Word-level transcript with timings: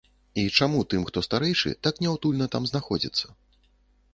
І 0.43 0.45
чаму 0.63 0.79
тым, 0.93 1.03
хто 1.09 1.21
старэйшы, 1.27 1.73
так 1.89 1.99
няўтульна 2.07 2.45
там 2.57 2.63
знаходзіцца? 2.73 3.25